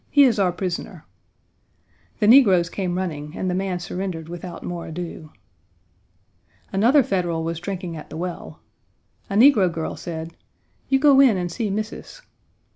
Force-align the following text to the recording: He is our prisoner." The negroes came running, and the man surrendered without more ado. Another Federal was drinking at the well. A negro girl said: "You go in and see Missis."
He 0.09 0.23
is 0.23 0.39
our 0.39 0.51
prisoner." 0.51 1.05
The 2.17 2.25
negroes 2.25 2.71
came 2.71 2.97
running, 2.97 3.37
and 3.37 3.51
the 3.51 3.53
man 3.53 3.77
surrendered 3.77 4.29
without 4.29 4.63
more 4.63 4.87
ado. 4.87 5.31
Another 6.73 7.03
Federal 7.03 7.43
was 7.43 7.59
drinking 7.59 7.95
at 7.95 8.09
the 8.09 8.17
well. 8.17 8.61
A 9.29 9.35
negro 9.35 9.71
girl 9.71 9.95
said: 9.95 10.35
"You 10.89 10.97
go 10.97 11.19
in 11.19 11.37
and 11.37 11.51
see 11.51 11.69
Missis." 11.69 12.23